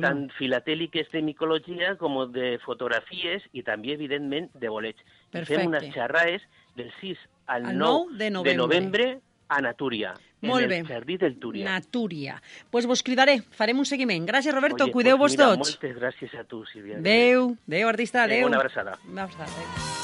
[0.00, 5.04] tant filatèliques de micologia com de fotografies i també, evidentment, de bolets.
[5.28, 5.60] I Perfecte.
[5.60, 6.42] fem unes xerrades
[6.76, 9.20] del 6 al, Al 9 9 de de novembre.
[9.48, 10.78] A Natúria, Molt en bé.
[10.78, 11.64] el jardí del Túria.
[11.64, 12.42] Natúria.
[12.70, 14.26] pues vos cridaré, farem un seguiment.
[14.28, 15.70] Gràcies, Roberto, cuideu-vos pues tots.
[15.80, 16.98] Moltes gràcies a tu, Sílvia.
[16.98, 18.46] Adéu, adéu, artista, adéu.
[18.46, 18.98] una abraçada.
[19.08, 20.03] Una abraçada, adéu.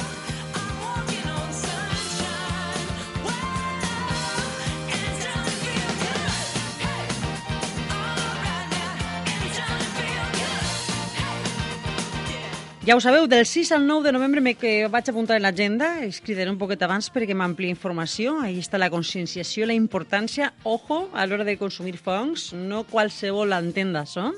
[12.80, 16.00] Ja ho sabeu, del 6 al 9 de novembre me que vaig apuntar en l'agenda,
[16.00, 18.38] es cridaré un poquet abans perquè m'amplia informació.
[18.40, 23.92] Ahí està la conscienciació, la importància, ojo, a l'hora de consumir fongs, no qualsevol entén
[23.92, 24.30] d'això.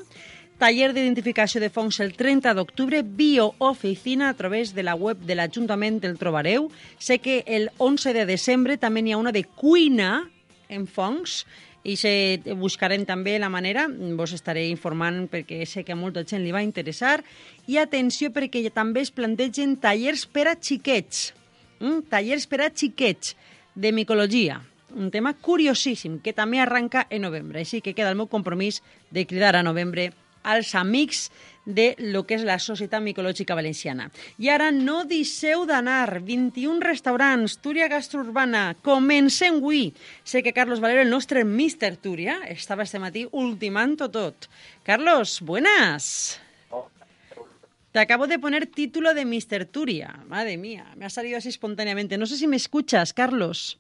[0.59, 6.03] Taller d'identificació de fongs el 30 d'octubre, biooficina a través de la web de l'Ajuntament
[6.03, 6.67] el trobareu.
[6.99, 10.25] Sé que el 11 de desembre també n'hi ha una de cuina
[10.67, 11.45] en fongs
[11.85, 16.45] i se buscarem també la manera, vos estaré informant perquè sé que a molta gent
[16.45, 17.21] li va interessar.
[17.66, 21.33] I atenció perquè també es plantegen tallers per a xiquets,
[21.81, 22.07] mm?
[22.12, 23.35] tallers per a xiquets
[23.75, 24.61] de micologia,
[24.95, 27.62] un tema curiosíssim que també arranca en novembre.
[27.64, 30.12] Així que queda el meu compromís de cridar a novembre
[30.43, 31.31] als amics
[31.65, 34.09] de lo que és la Societat Micològica Valenciana.
[34.43, 36.21] I ara no deixeu d'anar.
[36.23, 38.75] 21 restaurants, Túria Gastrourbana.
[38.83, 39.93] Comencem avui.
[40.25, 44.49] Sé que Carlos Valero, el nostre Mister Túria, estava este matí ultimant tot.
[44.83, 46.41] Carlos, buenas.
[47.93, 50.25] Te acabo de poner título de Mister Turia.
[50.27, 52.17] Madre mía, me ha salido así espontáneamente.
[52.17, 53.79] No sé si me escuchas, Carlos.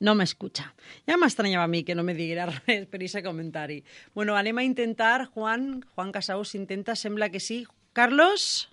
[0.00, 0.70] No m'escucha.
[1.04, 3.82] Ja m'estranyava a mi que no me diguera res per aquest comentari.
[4.16, 7.66] Bueno, anem a intentar, Juan, Juan Casaus intenta, sembla que sí.
[7.92, 8.70] Carlos?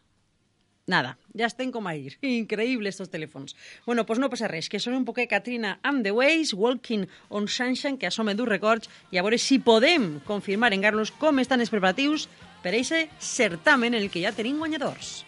[0.88, 2.16] Nada, ja estem com ir.
[2.24, 3.58] Increïble, estos telèfons.
[3.86, 7.52] Bueno, pues no passa res, que sona un poquet Katrina and the Ways, Walking on
[7.52, 11.44] Sunshine, que això me du records, i a veure si podem confirmar en Carlos com
[11.44, 12.30] estan els preparatius
[12.64, 15.26] per a aquest certamen en el que ja tenim guanyadors.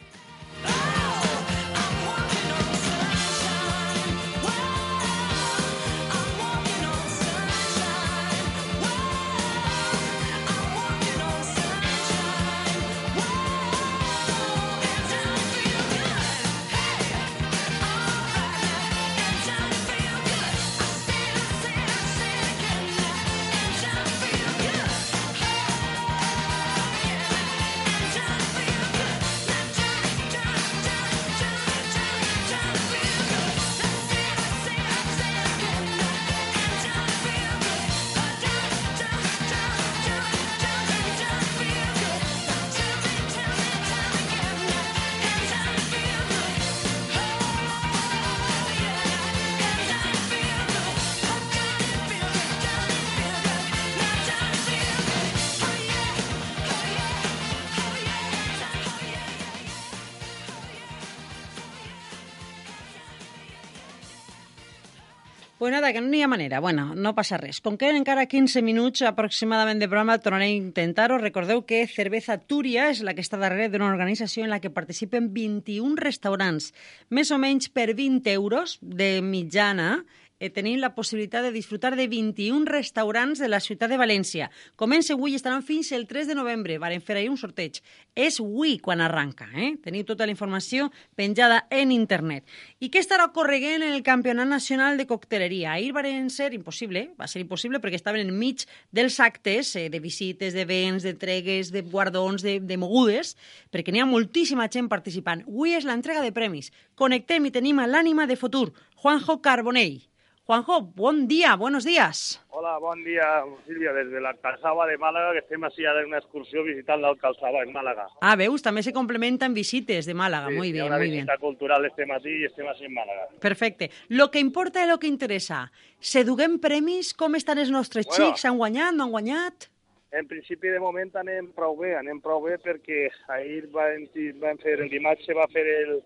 [65.72, 66.60] Nada, que no n'hi ha manera.
[66.60, 67.60] Bueno, no passa res.
[67.62, 71.18] Com queden encara 15 minuts aproximadament de programa, tornaré a intentar-ho.
[71.22, 75.32] Recordeu que Cerveza Túria és la que està darrere d'una organització en la que participen
[75.36, 76.72] 21 restaurants,
[77.10, 80.04] més o menys per 20 euros de mitjana,
[80.48, 84.48] tenim la possibilitat de disfrutar de 21 restaurants de la ciutat de València.
[84.80, 86.78] Comença avui i estaran fins el 3 de novembre.
[86.80, 87.82] Varen fer ahir un sorteig.
[88.16, 89.50] És avui quan arranca.
[89.52, 89.74] Eh?
[89.84, 90.88] Teniu tota la informació
[91.20, 92.48] penjada en internet.
[92.80, 95.74] I què estarà ocorreguent en el Campionat Nacional de Cocteleria?
[95.74, 98.64] Ahir varen ser impossible, va ser impossible perquè estaven enmig
[98.96, 103.36] dels actes eh, de visites, d'events, d'entregues, de guardons, de, de mogudes,
[103.74, 105.44] perquè n'hi ha moltíssima gent participant.
[105.50, 106.72] Avui és l'entrega de premis.
[106.96, 110.09] Connectem i tenim l'ànima de futur, Juanjo Carbonell.
[110.50, 112.44] Juanjo, bon dia, buenos días.
[112.50, 116.18] Hola, bon dia, Sílvia, des de l'Alcalçaba de Màlaga, que estem així ara en una
[116.18, 118.08] excursió visitant l'Alcalçaba en Màlaga.
[118.26, 120.50] Ah, veus, també se complementen visites de Málaga.
[120.50, 121.28] muy hi ha bien, una muy bien.
[121.28, 123.28] visita cultural estem així i estem així en Màlaga.
[123.40, 123.92] Perfecte.
[124.08, 125.72] Lo que importa i lo que interessa.
[126.00, 127.14] Se duguem premis?
[127.14, 128.32] Com estan els nostres Bueno.
[128.34, 128.46] xics?
[128.46, 129.70] Han guanyat, no han guanyat?
[130.12, 134.10] En principi, de moment, anem prou bé, anem prou bé perquè ahir vam,
[134.42, 136.02] vam fer, el dimarts se va fer el,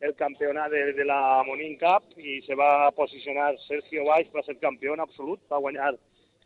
[0.00, 4.58] el campionat de, de la Monin Cup i se va posicionar Sergio Baix, va ser
[4.60, 5.94] campió absolut, va guanyar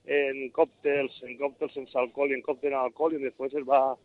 [0.06, 3.96] en còctels, en còctels sense alcohol i en còctel amb alcohol i després es va,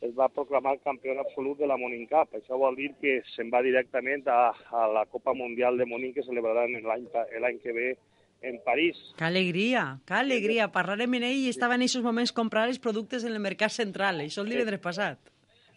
[0.00, 2.34] es va proclamar campió absolut de la Monin Cup.
[2.34, 6.26] Això vol dir que se'n va directament a, a la Copa Mundial de Monin que
[6.26, 7.94] celebraran l'any que ve
[8.42, 8.98] en París.
[9.16, 10.68] Que alegria, que alegria.
[10.72, 14.20] Parlarem amb ell i estava en aquests moments comprar els productes en el mercat central.
[14.24, 15.35] Això el divendres passat.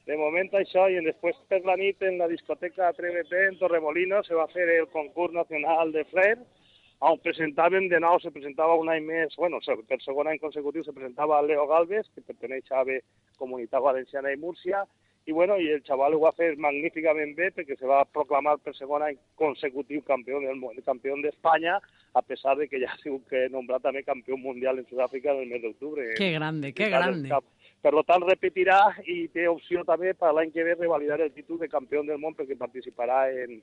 [0.09, 4.37] De moment això, i després per la nit en la discoteca Trevete en Torremolinos se
[4.37, 6.39] va fer el concurs nacional de flair,
[7.05, 9.59] on presentàvem de nou, se presentava un any més, bueno,
[9.91, 12.97] per segon any consecutiu se presentava Leo Galvez, que perteneix a AVE
[13.37, 14.81] Comunitat Valenciana i Múrcia,
[15.29, 18.73] i bueno, i el xaval ho va fer magníficament bé perquè se va proclamar per
[18.73, 21.77] segon any consecutiu campió del món, campió d'Espanya,
[22.17, 25.43] a pesar de que ja ha sigut que nombrat també campió mundial en Sud-àfrica en
[25.43, 26.15] el mes d'octubre.
[26.17, 27.29] Que grande, que grande.
[27.29, 27.45] cap.
[27.81, 31.69] Per tant, repetirà i té opció també per l'any que ve revalidar el títol de
[31.71, 33.61] campió del món perquè participarà en,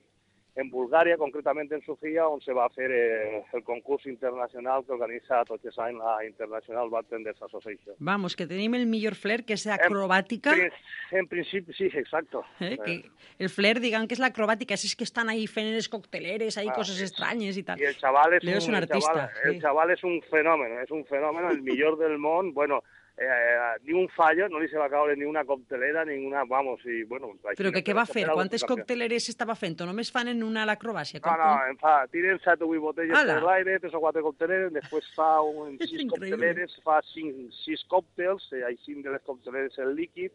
[0.57, 5.43] en Bulgària, concretament en Sofia, on se va fer eh, el concurs internacional que organitza
[5.45, 7.93] tots els anys la International Bartenders Association.
[7.99, 10.55] Vamos, que tenim el millor flair, que és acrobàtica.
[10.57, 10.73] En,
[11.21, 12.41] en principi, sí, exacto.
[12.59, 12.97] Eh, que
[13.37, 16.75] el flair, diguem que és l'acrobàtica, és que estan ahí fent les cocteleres, ahí Ah,
[16.75, 17.77] coses estranyes i tal.
[17.79, 19.29] Y el es, Leo un, és un el artista.
[19.45, 19.61] el sí.
[19.61, 22.53] chaval es un fenómeno, es un fenómeno, el millor del món.
[22.53, 22.81] Bueno,
[23.17, 26.83] eh, ni un fallo, no li se va caure ni una coctelera, ni una, vamos,
[26.85, 27.31] i bueno...
[27.57, 28.27] Però que què va fer?
[28.29, 29.79] Quantes cocteleres estava fent?
[29.89, 31.21] Només fan en una l'acrobàcia?
[31.25, 33.39] No, no, em fa, tiren set o vuit botelles Ala.
[33.39, 36.37] per l'aire, tres o quatre cocteleres, després fa un, És sis increïble.
[36.37, 40.31] cocteleres, fa cinc, sis còctels, eh, hay cinc de les cocteleres en líquid.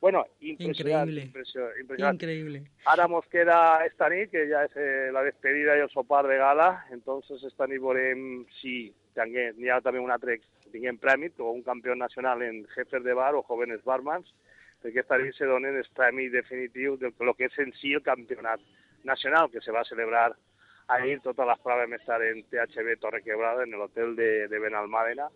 [0.00, 1.24] Bueno, impressionant, Increïble.
[1.26, 2.14] impressionant, impressionant.
[2.14, 2.60] Increïble.
[2.86, 6.36] Ara mos queda esta nit, que ja és eh, la despedida i el sopar de
[6.38, 10.38] gala, entonces esta nit veurem si tinguem, n'hi ha també un altre,
[10.70, 14.30] tinguem premi o un campió nacional en jefes de bar o jóvenes barmans,
[14.82, 18.04] perquè esta nit se donen els premis definitius de lo que és en si el
[18.06, 18.62] campionat
[19.02, 20.36] nacional, que se va celebrar
[20.86, 25.26] ahir, totes les proves estar en THB Torre Quebrada, en l'hotel de, de Benalmàdena,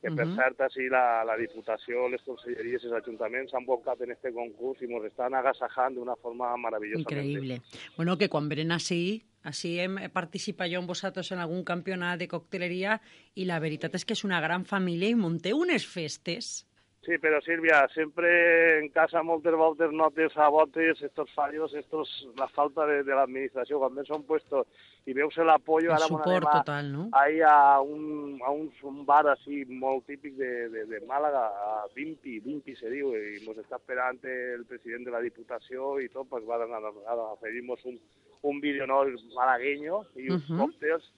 [0.00, 0.36] que per Mhm.
[0.36, 4.80] cert, així la, la Diputació, les conselleries i els ajuntaments s'han volcat en este concurs
[4.80, 7.00] i ens estan agassajant d'una forma meravellosa.
[7.02, 7.60] Increïble.
[7.96, 12.28] Bueno, que quan venen així, així hem participat jo amb vosaltres en algun campionat de
[12.28, 13.00] cocteleria
[13.34, 16.66] i la veritat és que és una gran família i munteu unes festes.
[17.02, 22.46] Sí, pero Silvia, siempre en casa moltes voltes notes a botes estos fallos, estos, la
[22.48, 24.66] falta de, de la administració, quan més són puestos
[25.06, 25.58] i veus El ara
[26.06, 27.08] suport anem a, total, no?
[27.12, 31.86] ahí a un, a un, un bar així molt típic de, de, de Màlaga, a
[31.94, 36.28] Vimpi, Vimpi se diu, i ens està esperant el president de la Diputació i tot,
[36.28, 37.98] pues van a, a, a oferir-nos un,
[38.42, 40.58] un videonol malagueño i uns Mhm.
[40.60, 41.10] còctels.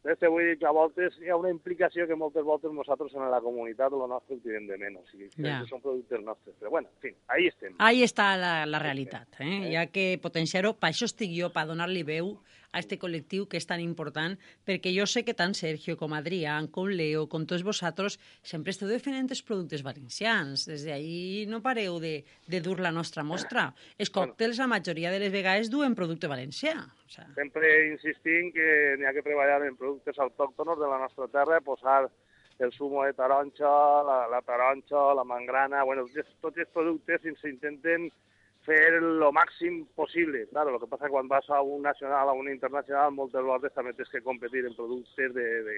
[0.00, 3.12] Entonces te vull dir que a voltes hi ha una implicació que moltes voltes nosaltres
[3.14, 4.96] en la comunitat lo nostre ho tirem de menys.
[5.02, 5.58] O sigui, Ja.
[5.68, 6.54] són productes nostres.
[6.58, 7.74] Però bueno, en fi, ahí estem.
[7.78, 9.28] Ahí està la, la realitat.
[9.40, 9.68] Eh?
[9.68, 10.72] Hi ha que potenciar-ho.
[10.72, 12.38] Per això estic jo, per donar-li veu
[12.72, 16.68] a este col·lectiu que és tan important, perquè jo sé que tant Sergio com Adrián,
[16.70, 20.66] com Leo, com tots vosaltres, sempre esteu defendent els productes valencians.
[20.70, 23.70] Des d'ahir no pareu de, de dur la nostra mostra.
[23.98, 26.76] Els còctels, la majoria de les vegades, duen producte valencià.
[27.06, 31.26] O sea, Sempre insistim que n'hi ha que treballar en productes autòctonos de la nostra
[31.28, 32.04] terra, posar
[32.60, 33.70] el zumo de taronja,
[34.04, 36.04] la, la taronja, la mangrana, bueno,
[36.40, 38.10] tots, els productes s'intenten
[38.66, 40.46] fer el màxim possible.
[40.50, 43.94] Claro, lo que passa quan vas a un nacional, a un internacional, moltes vegades també
[43.96, 45.76] tens que competir en productes de, de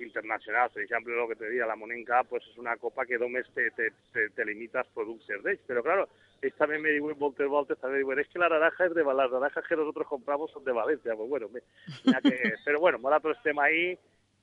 [0.00, 0.72] internacionals.
[0.72, 3.70] Per exemple, que te deia, la Monin Cup pues, és una copa que només te,
[3.76, 5.64] te, te, te limita als productes d'ells.
[5.68, 6.08] Però, claro,
[6.42, 9.30] ells també me diuen moltes voltes, també diuen, es que la naranja es de las
[9.30, 11.16] naranjas que nosotros compramos son de Valencia.
[11.16, 11.62] Pues bueno, me,
[12.04, 13.96] ya que, però bueno, nosaltres estem ahí,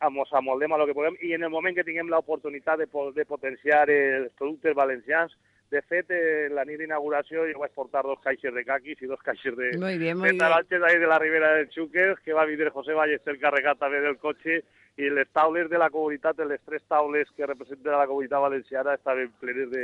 [0.08, 3.26] mos amoldem a lo que podem, i en el moment que tinguem l'oportunitat de, de
[3.28, 5.36] potenciar els productes valencians,
[5.72, 9.22] de fet, eh, la nit d'inauguració jo vaig portar dos caixes de caquis i dos
[9.26, 12.72] caixes de, Muy bien, muy de ahí de la Ribera del Xúquer, que va vindre
[12.72, 14.64] José Ballester carregat també del cotxe,
[15.00, 19.30] i les taules de la comunitat, les tres taules que representen la comunitat valenciana, estaven
[19.40, 19.84] plenes de,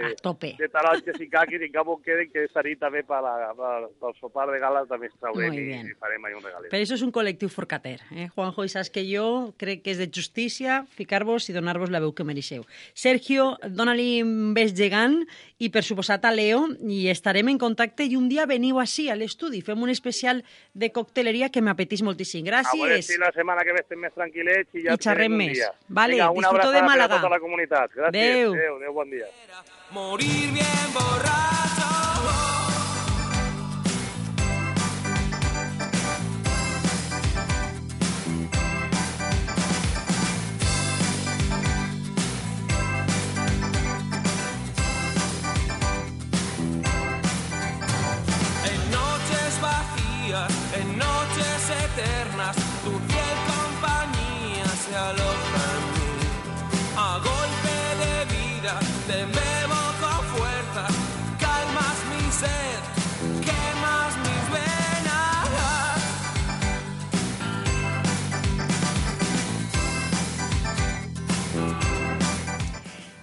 [0.60, 4.12] de taronges i caquis, i cap on queden, que esta nit també per, la, per,
[4.20, 6.70] sopar de gala també es traurem i, i farem ahí un regalet.
[6.74, 8.28] Però això és un col·lectiu forcater, eh?
[8.36, 9.28] Juanjo, i saps que jo
[9.62, 12.68] crec que és de justícia ficar-vos i donar-vos la veu que mereixeu.
[12.94, 15.22] Sergio, dona-li un bes gegant
[15.58, 19.16] i, per suposat, a Leo, i estarem en contacte i un dia veniu així a
[19.16, 22.44] l'estudi, fem un especial de cocteleria que m'apeteix moltíssim.
[22.48, 23.08] A veure Gràcies.
[23.08, 25.54] si la setmana que ve estem més tranquil·lets i ja I xerrem més.
[25.54, 25.72] dia.
[25.88, 27.16] Vale, Vinga, una disfruto de abraçada per a Màlaga.
[27.22, 27.92] tota la comunitat.
[27.96, 28.08] Gràcies.
[28.10, 28.54] Adeu.
[28.54, 29.28] Adéu, adéu, bon dia.
[29.92, 32.45] Morir bien borracho.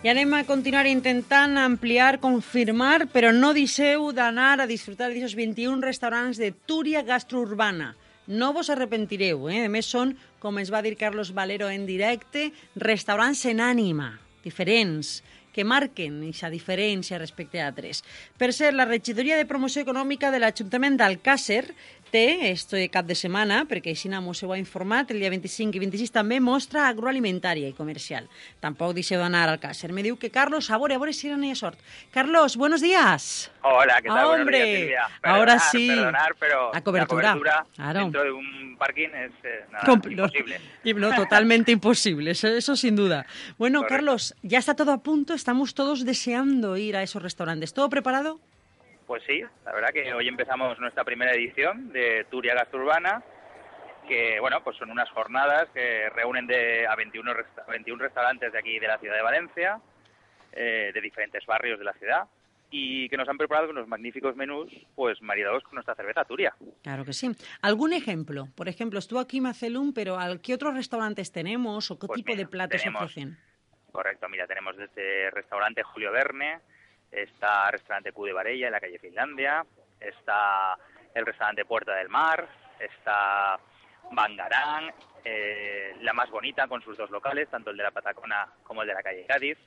[0.03, 5.79] I anem a continuar intentant ampliar, confirmar, però no deixeu d'anar a disfrutar d'aquests 21
[5.79, 7.93] restaurants de Túria Gastrourbana.
[8.27, 9.61] No vos arrepentireu, eh?
[9.63, 15.21] A més, són, com ens va dir Carlos Valero en directe, restaurants en ànima, diferents,
[15.55, 18.03] que marquen aquesta diferència respecte a altres.
[18.35, 21.63] Per cert, la regidoria de promoció econòmica de l'Ajuntament d'Alcàsser
[22.13, 26.13] té, este cap de setmana, perquè així mos ha informat, el dia 25 i 26
[26.13, 28.29] també mostra agroalimentària i comercial.
[28.61, 29.91] Tampoc deixeu d'anar al Alcàsser.
[29.93, 31.79] Me diu que Carlos, a veure, a veure si era sort.
[32.13, 33.51] Carlos, buenos días.
[33.63, 34.27] Hola, ¿qué tal?
[34.27, 35.03] Buenos hombre, días, Silvia.
[35.23, 35.89] ahora Perdonar, sí.
[35.89, 38.01] Perdonar, pero La cobertura, la claro.
[38.01, 40.61] dentro de un parking es eh, nada, no, imposible.
[40.85, 43.25] y no, totalmente imposible, eso, eso sin duda.
[43.59, 43.95] Bueno, Correcto.
[43.95, 47.73] Carlos, ya está todo a punto, estamos todos deseando ir a esos restaurantes.
[47.73, 48.41] ¿Todo preparado?
[49.13, 53.23] Pues sí, la verdad que hoy empezamos nuestra primera edición de Turia Gasturbana,
[54.09, 58.59] que bueno, pues son unas jornadas que reúnen de, a 21, resta- 21 restaurantes de
[58.59, 59.79] aquí de la ciudad de Valencia,
[60.53, 62.23] eh, de diferentes barrios de la ciudad,
[62.71, 66.55] y que nos han preparado unos magníficos menús, pues maridados con nuestra cerveza Turia.
[66.83, 67.31] Claro que sí.
[67.61, 68.49] ¿Algún ejemplo?
[68.57, 72.33] Por ejemplo, estuvo aquí Macelum, pero ¿al qué otros restaurantes tenemos o qué Pues tipo
[72.33, 73.37] mira, de platos tenemos- ofrecen?
[73.93, 76.61] Correcto, mira, tenemos desde restaurante Julio Verne,
[77.13, 79.65] está restaurante Q de Varella en la calle Finlandia,
[80.01, 80.77] está
[81.15, 82.49] el restaurante Puerta del Mar,
[82.81, 83.59] está
[84.11, 84.93] Bangarán,
[85.25, 88.89] eh, la más bonita con sus dos locales, tanto el de la Patacona como el
[88.89, 89.59] de la calle Cádiz.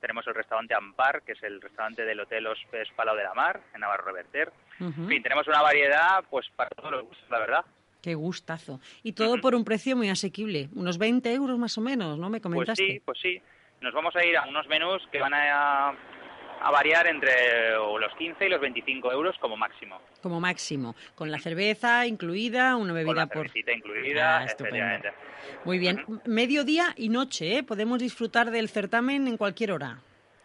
[0.00, 3.60] Tenemos el restaurante Ampar, que es el restaurante del Hotel Hospes Palau de la Mar,
[3.74, 4.50] en Navarro Reverter.
[4.80, 5.02] Ujú.
[5.02, 7.64] En fin, tenemos una variedad pues para todos los gustos, la verdad.
[8.02, 8.80] Qué gustazo.
[9.02, 12.30] Y todo por un precio muy asequible, unos 20 euros más o menos, ¿no?
[12.30, 12.86] Me Pues comentaste.
[12.86, 13.42] sí, pues sí.
[13.82, 15.92] Nos vamos a ir a unos menús que van a,
[16.62, 20.00] a variar entre los 15 y los 25 euros como máximo.
[20.22, 23.46] Como máximo, con la cerveza incluida, una Con bebida la por...
[23.74, 25.08] incluida, Ah, estupendo.
[25.64, 26.04] Muy bien.
[26.26, 27.62] Mediodía y noche, ¿eh?
[27.62, 29.98] Podemos disfrutar del certamen en cualquier hora.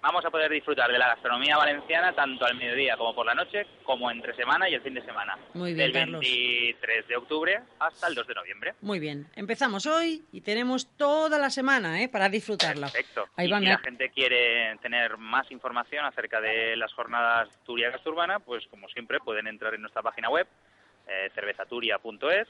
[0.08, 3.66] Vamos a poder disfrutar de la gastronomía valenciana tanto al mediodía como por la noche,
[3.84, 5.36] como entre semana y el fin de semana.
[5.56, 6.20] Muy bien, Del Carlos.
[6.22, 8.76] 23 de octubre hasta el 2 de noviembre.
[8.82, 9.26] Muy bien.
[9.36, 12.08] Empezamos hoy y tenemos toda la semana, ¿eh?
[12.08, 12.86] Para disfrutarla.
[12.92, 13.26] Perfecto.
[13.36, 17.90] Ahí y va, si la gente quiere tener más información acerca de las jornadas Turia
[17.90, 20.46] Gasturbana, pues como siempre pueden entrar en nuestra página web,
[21.08, 22.48] eh, cervezaturia.es,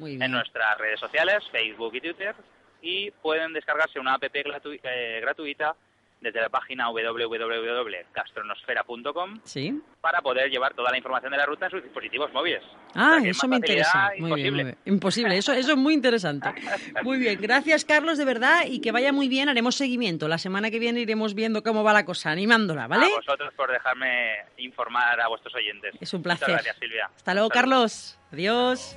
[0.00, 2.34] en nuestras redes sociales, Facebook y Twitter,
[2.82, 5.74] y pueden descargarse una app gratu- eh, gratuita
[6.20, 9.80] desde la página www.gastronosfera.com Sí.
[10.00, 12.62] para poder llevar toda la información de la ruta en sus dispositivos móviles.
[12.94, 14.10] Ah, O sea que eso me interesa.
[14.18, 14.50] Muy bien, imposible.
[14.50, 14.78] muy bien.
[14.86, 15.36] Imposible.
[15.38, 16.48] Eso, eso es muy interesante.
[17.04, 17.38] Muy bien.
[17.40, 18.62] Gracias, Carlos, de verdad.
[18.66, 19.48] Y que vaya muy bien.
[19.48, 20.26] Haremos seguimiento.
[20.28, 23.06] La semana que viene iremos viendo cómo va la cosa, animándola, ¿vale?
[23.06, 25.94] A vosotros por dejarme informar a vuestros oyentes.
[26.00, 26.54] Es un Muchas placer.
[26.56, 27.10] gracias, Silvia.
[27.14, 27.48] Hasta luego.
[27.50, 28.18] Carlos.
[28.32, 28.96] Adiós.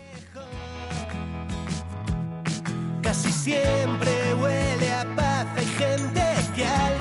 [3.03, 5.47] Casi siempre huele a paz.
[5.57, 6.21] Hay gente
[6.55, 7.00] que al.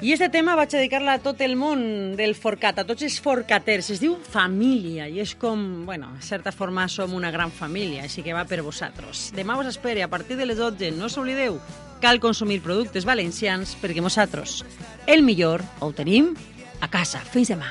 [0.00, 1.82] I este tema vaig dedicar-la a tot el món
[2.16, 3.90] del forcat, a tots els forcaters.
[3.92, 8.24] Es diu família i és com, bueno, de certa forma som una gran família, així
[8.24, 9.26] que va per vosaltres.
[9.36, 10.94] Demà us espere a partir de les 12.
[10.96, 11.60] No s'oblideu,
[12.00, 14.62] cal consumir productes valencians perquè nosaltres
[15.04, 16.32] el millor ho tenim
[16.80, 17.20] a casa.
[17.20, 17.68] Fins demà.